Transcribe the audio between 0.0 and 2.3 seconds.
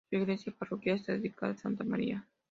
Su iglesia parroquial está dedicada a Santa María.